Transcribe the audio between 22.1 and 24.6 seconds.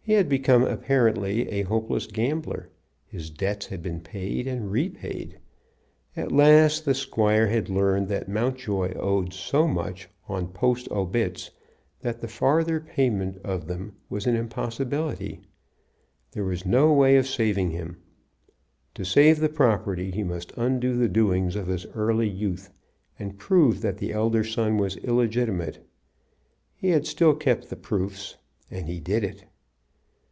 youth, and prove that the elder